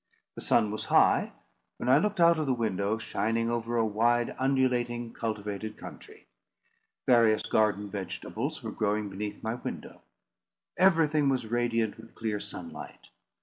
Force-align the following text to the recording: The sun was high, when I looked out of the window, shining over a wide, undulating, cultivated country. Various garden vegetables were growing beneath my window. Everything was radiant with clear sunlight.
The 0.33 0.41
sun 0.41 0.71
was 0.71 0.85
high, 0.85 1.31
when 1.77 1.87
I 1.87 1.99
looked 1.99 2.19
out 2.19 2.39
of 2.39 2.47
the 2.47 2.55
window, 2.55 2.97
shining 2.97 3.51
over 3.51 3.77
a 3.77 3.85
wide, 3.85 4.35
undulating, 4.39 5.13
cultivated 5.13 5.77
country. 5.77 6.25
Various 7.05 7.43
garden 7.43 7.87
vegetables 7.91 8.63
were 8.63 8.71
growing 8.71 9.09
beneath 9.09 9.43
my 9.43 9.53
window. 9.53 10.01
Everything 10.75 11.29
was 11.29 11.45
radiant 11.45 11.97
with 11.99 12.15
clear 12.15 12.39
sunlight. 12.39 13.09